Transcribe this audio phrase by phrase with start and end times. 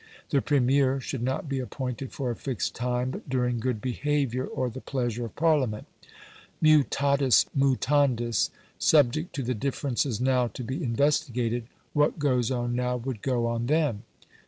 [0.31, 4.67] The Premier should not be appointed for a fixed time, but during good behaviour or
[4.67, 5.85] the pleasure of Parliament.
[6.59, 13.21] Mutatis mutandis, subject to the differences now to be investigated, what goes on now would
[13.21, 14.01] go on then.